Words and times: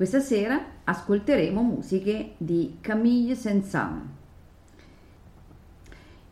Questa 0.00 0.20
sera 0.20 0.58
ascolteremo 0.84 1.60
musiche 1.60 2.32
di 2.38 2.78
Camille 2.80 3.34
Saint-Saëns. 3.34 4.02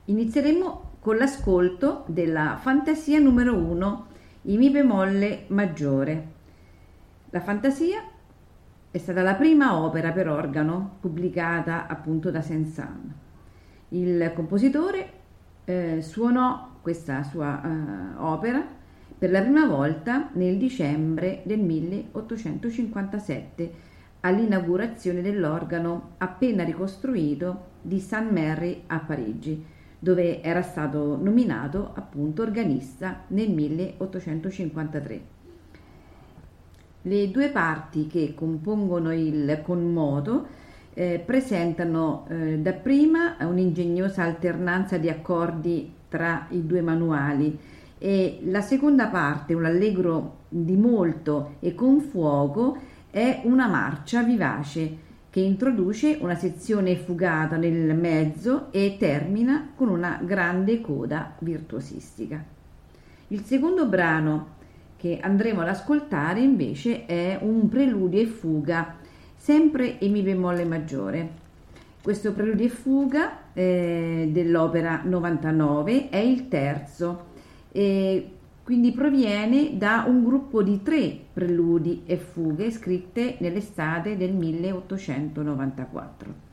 Inizieremo 0.07 0.93
con 1.01 1.19
l'ascolto 1.19 2.05
della 2.07 2.57
Fantasia 2.59 3.19
numero 3.19 3.55
1 3.55 4.07
in 4.45 4.57
Mi 4.57 4.71
bemolle 4.71 5.45
maggiore. 5.49 6.29
La 7.29 7.41
Fantasia 7.41 8.03
è 8.91 8.97
stata 8.97 9.21
la 9.21 9.35
prima 9.35 9.79
opera 9.79 10.13
per 10.13 10.31
organo 10.31 10.97
pubblicata 11.01 11.89
appunto 11.89 12.31
da 12.31 12.41
Saint-Saëns. 12.41 13.13
Il 13.89 14.33
compositore 14.35 15.13
eh, 15.65 16.01
suonò 16.01 16.71
questa 16.81 17.23
sua 17.23 17.61
uh, 17.63 18.25
opera 18.25 18.78
per 19.19 19.33
la 19.33 19.41
prima 19.41 19.67
volta 19.67 20.31
nel 20.35 20.57
dicembre 20.57 21.43
del 21.45 21.59
1857 21.59 23.73
all'inaugurazione 24.21 25.23
dell'organo 25.23 26.11
appena 26.19 26.63
ricostruito 26.63 27.65
di 27.83 27.99
St. 27.99 28.31
Mary 28.31 28.85
a 28.87 29.01
Parigi, 29.01 29.65
dove 29.99 30.41
era 30.41 30.63
stato 30.63 31.19
nominato 31.21 31.91
appunto 31.95 32.43
organista 32.43 33.25
nel 33.29 33.51
1853. 33.51 35.21
Le 37.03 37.31
due 37.31 37.49
parti 37.49 38.07
che 38.07 38.35
compongono 38.37 39.13
il 39.13 39.61
conmodo 39.65 40.47
eh, 40.95 41.21
presentano 41.25 42.27
eh, 42.29 42.59
dapprima 42.59 43.37
un'ingegnosa 43.41 44.23
alternanza 44.23 44.97
di 44.97 45.09
accordi 45.09 45.93
tra 46.09 46.47
i 46.51 46.67
due 46.67 46.83
manuali 46.83 47.59
e 47.99 48.41
la 48.45 48.61
seconda 48.61 49.09
parte, 49.09 49.55
un 49.55 49.65
allegro 49.65 50.45
di 50.49 50.77
molto 50.77 51.57
e 51.61 51.75
con 51.75 52.01
fuoco, 52.01 52.79
è 53.11 53.43
una 53.45 53.67
marcia 53.67 54.23
vivace 54.23 55.07
che 55.31 55.41
introduce 55.41 56.19
una 56.21 56.37
sezione 56.37 56.97
fugata 56.97 57.57
nel 57.57 57.95
mezzo 57.95 58.73
e 58.73 58.97
termina 58.99 59.73
con 59.75 59.89
una 59.89 60.21
grande 60.23 60.81
coda 60.81 61.35
virtuosistica. 61.41 62.43
Il 63.29 63.45
secondo 63.45 63.87
brano 63.87 64.57
che 64.97 65.19
andremo 65.21 65.61
ad 65.61 65.69
ascoltare 65.69 66.41
invece 66.41 67.07
è 67.07 67.39
un 67.41 67.69
preludio 67.69 68.21
e 68.21 68.27
fuga, 68.27 68.97
sempre 69.37 69.97
in 70.01 70.13
mi 70.13 70.23
bemolle 70.23 70.65
maggiore. 70.65 71.47
Questo 72.03 72.33
preludio 72.33 72.67
e 72.67 72.71
fuga 72.71 73.53
eh, 73.53 74.29
dell'opera 74.33 75.03
99 75.05 76.09
è 76.09 76.17
il 76.17 76.49
terzo 76.49 77.27
e 77.71 78.31
quindi 78.63 78.93
proviene 78.93 79.79
da 79.79 80.05
un 80.07 80.25
gruppo 80.25 80.63
di 80.63 80.83
tre 80.83 81.19
preludi 81.33 82.03
e 82.07 82.17
fughe 82.17 82.71
scritte 82.71 83.37
nell'estate 83.41 84.17
del 84.17 84.35
1894. 84.35 86.47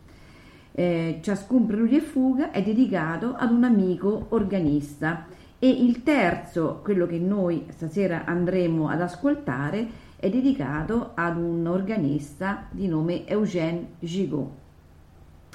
Eh, 0.72 1.20
ciascun 1.22 1.66
preludio 1.66 1.98
e 1.98 2.02
fuga 2.02 2.52
è 2.52 2.62
dedicato 2.62 3.34
ad 3.36 3.52
un 3.52 3.64
amico 3.64 4.28
organista 4.30 5.26
e 5.60 5.70
il 5.70 6.04
terzo, 6.04 6.80
quello 6.84 7.06
che 7.06 7.18
noi 7.18 7.66
stasera 7.70 8.26
andremo 8.26 8.90
ad 8.90 9.02
ascoltare, 9.02 10.04
è 10.18 10.30
dedicato 10.30 11.12
ad 11.16 11.38
un 11.38 11.66
organista 11.68 12.68
di 12.72 12.88
nome 12.88 13.26
Eugène 13.26 13.88
Gigot 14.00 14.64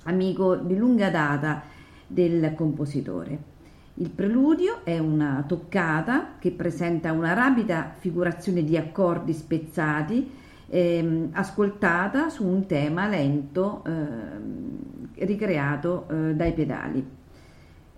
amico 0.05 0.57
di 0.57 0.77
lunga 0.77 1.11
data 1.11 1.63
del 2.07 2.55
compositore. 2.55 3.50
Il 4.01 4.09
preludio 4.09 4.83
è 4.83 4.99
una 4.99 5.45
toccata 5.47 6.37
che 6.39 6.53
presenta 6.53 7.13
una 7.13 7.35
rapida 7.35 7.93
figurazione 7.99 8.65
di 8.65 8.79
accordi 8.79 9.35
spezzati 9.35 10.31
ehm, 10.69 11.29
ascoltata 11.33 12.31
su 12.31 12.47
un 12.47 12.65
tema 12.65 13.07
lento 13.09 13.85
eh, 13.85 15.27
ricreato 15.27 16.09
eh, 16.09 16.35
dai 16.35 16.55
pedali. 16.55 17.07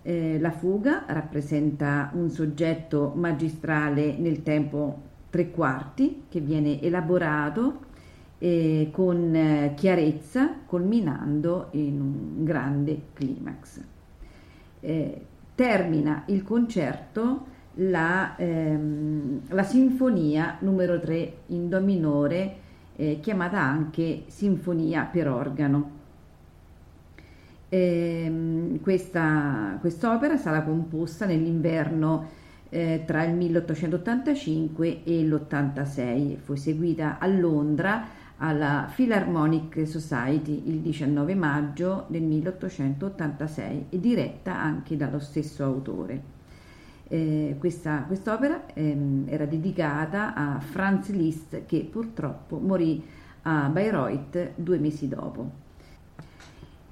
Eh, 0.01 0.39
la 0.41 0.51
fuga 0.51 1.05
rappresenta 1.07 2.11
un 2.15 2.29
soggetto 2.29 3.13
magistrale 3.15 4.17
nel 4.17 4.43
tempo 4.43 5.03
tre 5.29 5.51
quarti 5.51 6.25
che 6.27 6.41
viene 6.41 6.81
elaborato 6.81 7.79
eh, 8.39 8.89
con 8.91 9.33
eh, 9.33 9.73
chiarezza, 9.73 10.53
culminando 10.65 11.69
in 11.71 12.01
un 12.01 12.43
grande 12.43 13.03
climax. 13.13 13.81
Eh, 14.81 15.27
termina 15.55 16.23
il 16.27 16.43
concerto 16.43 17.51
la, 17.75 18.35
ehm, 18.35 19.41
la, 19.49 19.63
sinfonia 19.63 20.57
numero 20.59 20.99
3 20.99 21.33
in 21.47 21.69
do 21.69 21.79
minore, 21.79 22.55
eh, 22.95 23.19
chiamata 23.19 23.59
anche 23.59 24.23
sinfonia 24.27 25.03
per 25.03 25.27
organo. 25.27 26.01
Eh, 27.69 28.79
questa 28.83 29.77
quest'opera 29.79 30.37
sarà 30.37 30.61
composta 30.61 31.25
nell'inverno 31.25 32.41
eh, 32.69 33.03
tra 33.05 33.23
il 33.23 33.33
1885 33.33 35.03
e 35.03 35.23
l'86, 35.23 36.37
fu 36.37 36.53
eseguita 36.53 37.17
a 37.19 37.27
Londra 37.27 38.05
alla 38.37 38.89
Philharmonic 38.93 39.87
Society 39.87 40.63
il 40.65 40.79
19 40.79 41.35
maggio 41.35 42.05
del 42.07 42.23
1886 42.23 43.85
e 43.89 43.99
diretta 43.99 44.59
anche 44.59 44.97
dallo 44.97 45.19
stesso 45.19 45.63
autore. 45.63 46.31
Eh, 47.07 47.55
questa 47.59 48.03
quest'opera 48.07 48.65
ehm, 48.73 49.25
era 49.27 49.45
dedicata 49.45 50.33
a 50.33 50.59
Franz 50.59 51.09
Liszt 51.09 51.65
che 51.65 51.87
purtroppo 51.89 52.57
morì 52.57 53.03
a 53.43 53.67
Bayreuth 53.69 54.51
due 54.55 54.77
mesi 54.77 55.07
dopo. 55.07 55.61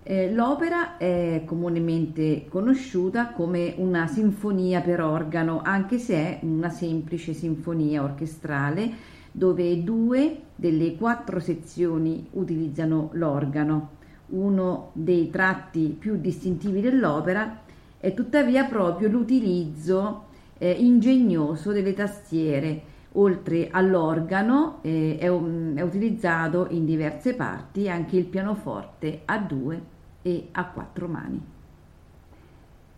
Eh, 0.03 0.33
l'opera 0.33 0.97
è 0.97 1.43
comunemente 1.45 2.45
conosciuta 2.49 3.29
come 3.29 3.75
una 3.77 4.07
sinfonia 4.07 4.81
per 4.81 5.01
organo, 5.01 5.61
anche 5.63 5.99
se 5.99 6.15
è 6.15 6.39
una 6.41 6.69
semplice 6.69 7.33
sinfonia 7.33 8.03
orchestrale 8.03 8.91
dove 9.31 9.83
due 9.83 10.41
delle 10.55 10.95
quattro 10.95 11.39
sezioni 11.39 12.27
utilizzano 12.31 13.09
l'organo. 13.13 13.99
Uno 14.27 14.91
dei 14.93 15.29
tratti 15.29 15.95
più 15.97 16.17
distintivi 16.17 16.81
dell'opera 16.81 17.61
è 17.97 18.13
tuttavia 18.13 18.65
proprio 18.65 19.09
l'utilizzo 19.09 20.25
eh, 20.57 20.71
ingegnoso 20.71 21.71
delle 21.71 21.93
tastiere. 21.93 22.89
Oltre 23.15 23.69
all'organo 23.71 24.79
eh, 24.81 25.17
è, 25.19 25.27
um, 25.27 25.75
è 25.75 25.81
utilizzato 25.81 26.67
in 26.69 26.85
diverse 26.85 27.33
parti 27.33 27.89
anche 27.89 28.15
il 28.15 28.25
pianoforte 28.25 29.21
a 29.25 29.37
due 29.37 29.81
e 30.21 30.47
a 30.51 30.65
quattro 30.67 31.07
mani. 31.07 31.50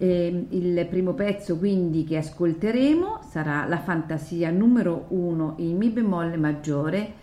Eh, 0.04 0.48
il 0.50 0.86
primo 0.90 1.14
pezzo 1.14 1.58
quindi 1.58 2.04
che 2.04 2.18
ascolteremo 2.18 3.22
sarà 3.26 3.66
la 3.66 3.80
fantasia 3.80 4.52
numero 4.52 5.06
1 5.08 5.54
in 5.60 5.78
Mi 5.78 5.92
bemolle 5.92 6.36
maggiore 6.36 7.14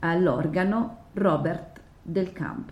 all'organo 0.00 1.04
Robert 1.14 1.80
del 2.02 2.34
Camp. 2.34 2.70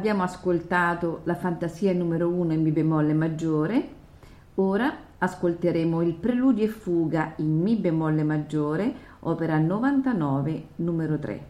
Abbiamo 0.00 0.22
ascoltato 0.22 1.20
la 1.24 1.34
fantasia 1.34 1.92
numero 1.92 2.26
1 2.30 2.54
in 2.54 2.62
Mi 2.62 2.70
bemolle 2.70 3.12
maggiore, 3.12 3.88
ora 4.54 4.90
ascolteremo 5.18 6.00
il 6.00 6.14
preludio 6.14 6.64
e 6.64 6.68
fuga 6.68 7.34
in 7.36 7.60
Mi 7.60 7.76
bemolle 7.76 8.22
maggiore, 8.22 8.94
opera 9.20 9.58
99 9.58 10.68
numero 10.76 11.18
3. 11.18 11.32
Il 11.34 11.42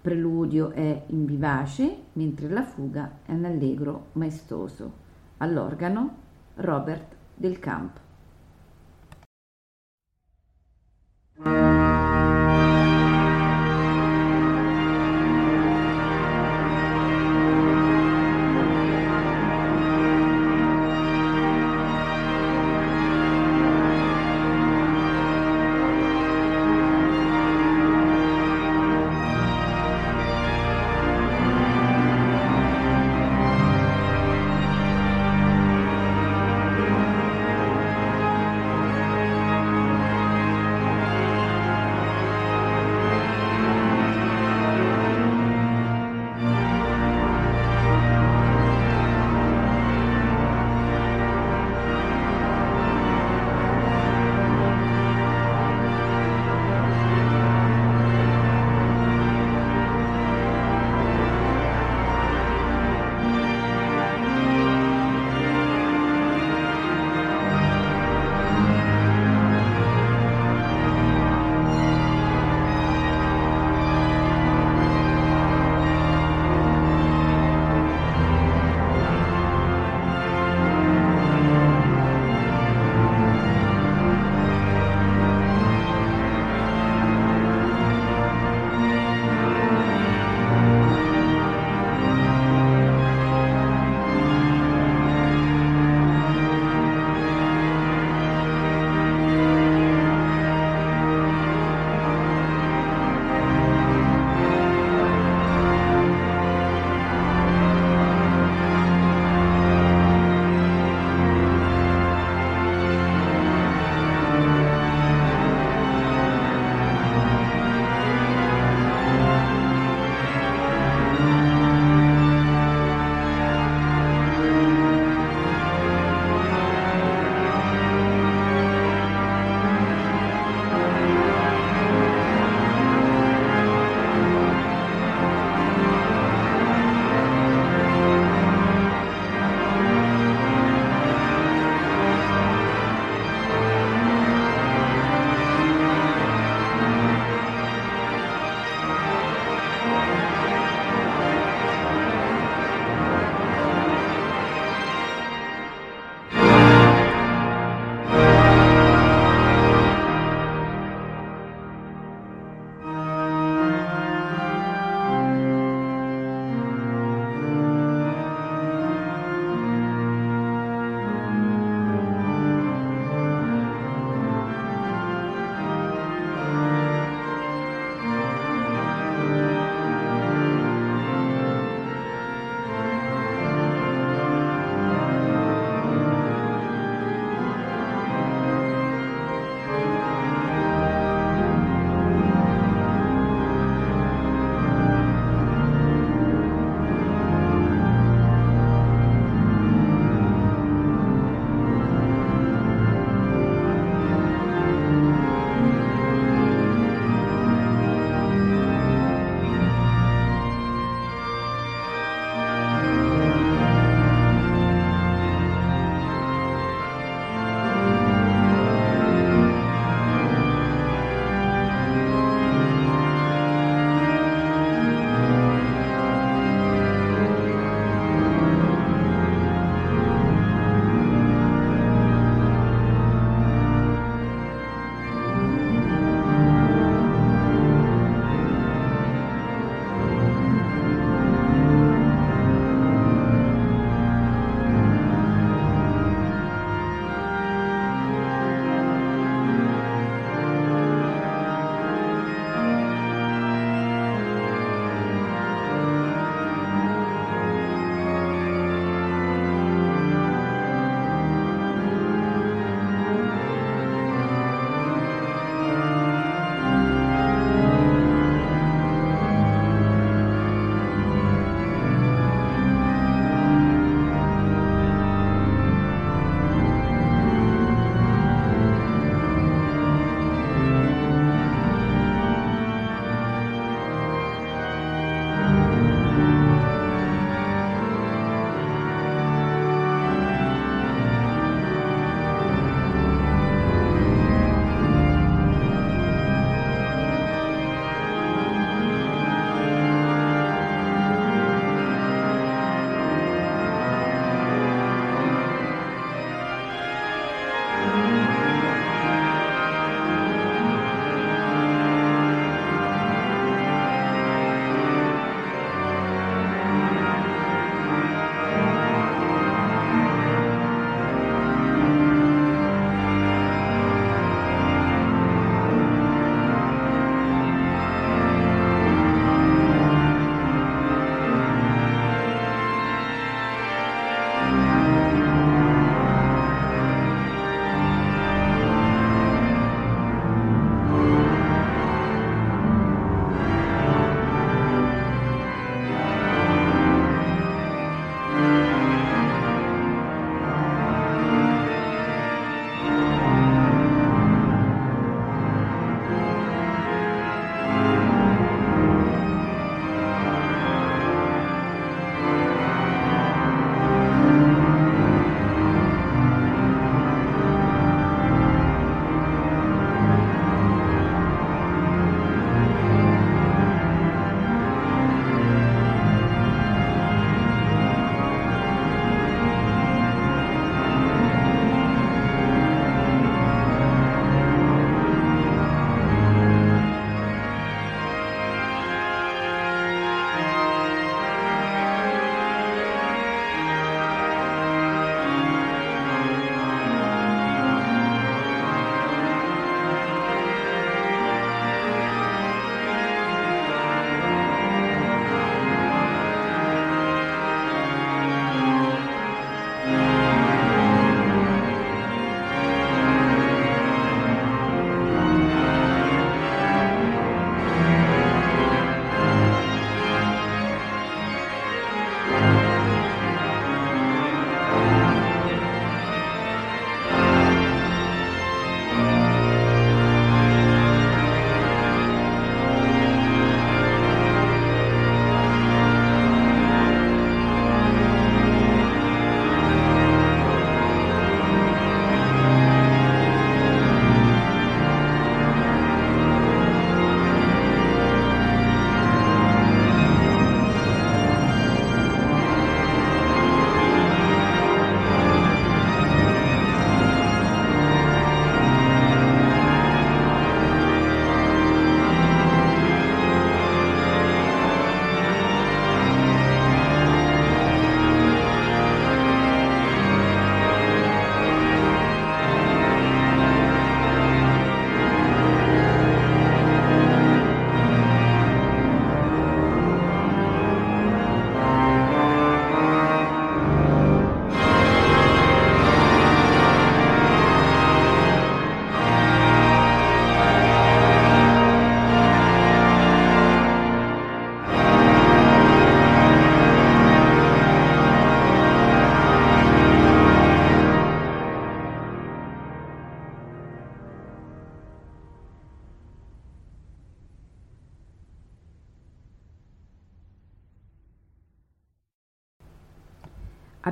preludio 0.00 0.70
è 0.70 1.06
in 1.08 1.24
vivace, 1.24 2.02
mentre 2.12 2.48
la 2.50 2.62
fuga 2.62 3.18
è 3.26 3.32
un 3.32 3.46
allegro 3.46 4.10
maestoso. 4.12 4.92
All'organo 5.38 6.14
Robert 6.54 7.16
del 7.34 7.58
Camp. 7.58 7.98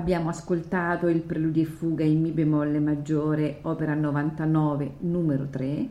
Abbiamo 0.05 0.29
ascoltato 0.29 1.09
il 1.09 1.23
preludio 1.23 1.63
e 1.63 1.65
fuga 1.65 2.05
in 2.05 2.21
Mi 2.21 2.31
bemolle 2.31 2.79
maggiore, 2.79 3.61
opera 3.63 3.95
99, 3.95 4.97
numero 4.99 5.47
3. 5.49 5.89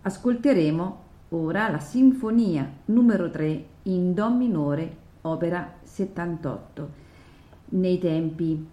Ascolteremo 0.00 1.02
ora 1.28 1.68
la 1.68 1.78
sinfonia 1.78 2.66
numero 2.86 3.28
3 3.28 3.64
in 3.82 4.14
Do 4.14 4.30
minore, 4.30 4.96
opera 5.20 5.74
78. 5.82 6.90
Nei 7.66 7.98
tempi 7.98 8.66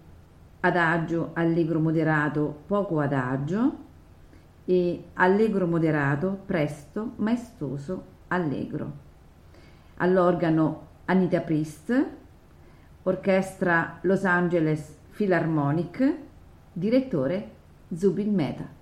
adagio, 0.60 1.32
allegro 1.34 1.78
moderato, 1.78 2.62
poco 2.66 2.98
adagio 2.98 3.76
e 4.64 5.04
allegro 5.12 5.66
moderato, 5.66 6.44
presto, 6.46 7.12
maestoso, 7.16 8.04
allegro. 8.28 8.92
All'organo 9.96 10.86
Anita 11.04 11.40
Priest, 11.40 12.20
Orchestra 13.04 13.98
Los 14.02 14.24
Angeles 14.24 14.96
Philharmonic, 15.10 16.18
direttore 16.72 17.50
Zubin 17.92 18.32
Mehta. 18.32 18.81